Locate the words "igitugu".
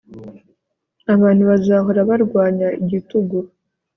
2.81-3.37